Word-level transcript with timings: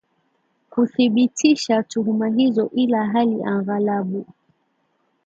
kuthibitisha 0.69 1.83
tuhuma 1.83 2.27
hizo 2.27 2.69
ila 2.75 3.05
hali 3.05 3.43
aghalabu 3.43 4.25